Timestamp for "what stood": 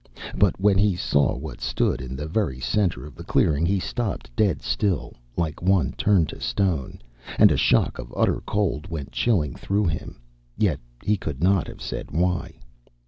1.37-2.01